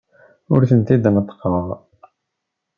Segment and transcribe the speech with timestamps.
[0.53, 1.67] Ur ten-id-neṭṭqeɣ.